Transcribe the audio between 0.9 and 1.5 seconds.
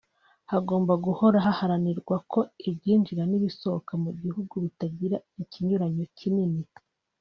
guhora